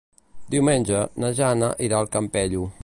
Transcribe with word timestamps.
Diumenge 0.55 1.03
na 1.25 1.31
Joana 1.41 1.71
irà 1.91 2.01
al 2.03 2.13
Campello. 2.19 2.69